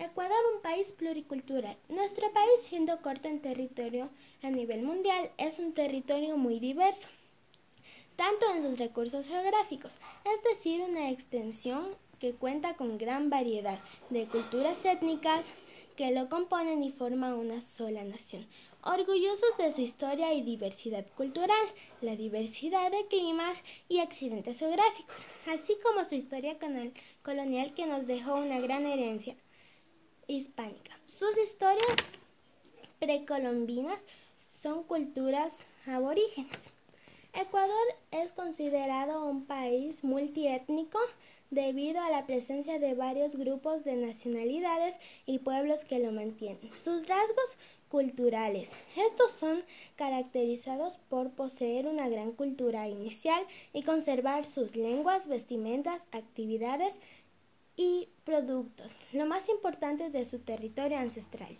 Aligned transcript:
Ecuador, 0.00 0.38
un 0.54 0.62
país 0.62 0.92
pluricultural. 0.92 1.76
Nuestro 1.88 2.32
país, 2.32 2.60
siendo 2.62 3.02
corto 3.02 3.26
en 3.26 3.42
territorio 3.42 4.10
a 4.44 4.48
nivel 4.48 4.82
mundial, 4.82 5.32
es 5.38 5.58
un 5.58 5.72
territorio 5.72 6.36
muy 6.36 6.60
diverso, 6.60 7.08
tanto 8.14 8.48
en 8.54 8.62
sus 8.62 8.78
recursos 8.78 9.26
geográficos, 9.26 9.98
es 10.24 10.40
decir, 10.44 10.82
una 10.82 11.10
extensión 11.10 11.96
que 12.20 12.32
cuenta 12.32 12.74
con 12.74 12.96
gran 12.96 13.28
variedad 13.28 13.80
de 14.10 14.26
culturas 14.26 14.84
étnicas 14.84 15.50
que 15.96 16.12
lo 16.12 16.28
componen 16.28 16.84
y 16.84 16.92
forman 16.92 17.32
una 17.32 17.60
sola 17.60 18.04
nación. 18.04 18.46
Orgullosos 18.84 19.58
de 19.58 19.72
su 19.72 19.80
historia 19.80 20.32
y 20.32 20.42
diversidad 20.42 21.06
cultural, 21.16 21.66
la 22.02 22.14
diversidad 22.14 22.92
de 22.92 23.04
climas 23.08 23.64
y 23.88 23.98
accidentes 23.98 24.60
geográficos, 24.60 25.16
así 25.48 25.76
como 25.82 26.04
su 26.04 26.14
historia 26.14 26.56
colonial 27.24 27.74
que 27.74 27.86
nos 27.86 28.06
dejó 28.06 28.36
una 28.36 28.60
gran 28.60 28.86
herencia 28.86 29.34
hispánica. 30.28 30.96
Sus 31.06 31.36
historias 31.36 31.96
precolombinas 33.00 34.04
son 34.60 34.84
culturas 34.84 35.54
aborígenes. 35.86 36.70
Ecuador 37.34 37.86
es 38.10 38.32
considerado 38.32 39.24
un 39.24 39.44
país 39.44 40.04
multiétnico 40.04 40.98
debido 41.50 42.00
a 42.00 42.10
la 42.10 42.26
presencia 42.26 42.78
de 42.78 42.94
varios 42.94 43.36
grupos 43.36 43.84
de 43.84 43.96
nacionalidades 43.96 44.96
y 45.26 45.38
pueblos 45.38 45.84
que 45.84 45.98
lo 45.98 46.12
mantienen. 46.12 46.70
Sus 46.74 47.06
rasgos 47.06 47.56
culturales. 47.88 48.68
Estos 48.96 49.32
son 49.32 49.62
caracterizados 49.96 50.98
por 51.08 51.30
poseer 51.30 51.86
una 51.86 52.08
gran 52.08 52.32
cultura 52.32 52.88
inicial 52.88 53.42
y 53.72 53.82
conservar 53.82 54.44
sus 54.44 54.76
lenguas, 54.76 55.26
vestimentas, 55.26 56.02
actividades, 56.12 57.00
y 57.78 58.08
productos, 58.24 58.90
lo 59.12 59.24
más 59.24 59.48
importante 59.48 60.10
de 60.10 60.24
su 60.24 60.40
territorio 60.40 60.98
ancestral. 60.98 61.58